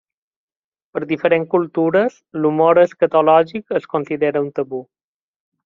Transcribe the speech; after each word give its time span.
Per 0.95 1.01
diferents 1.11 1.51
cultures, 1.51 2.17
l'humor 2.45 2.81
escatològic 2.85 3.79
es 3.81 3.89
considera 3.95 4.45
un 4.47 4.51
tabú. 4.61 4.85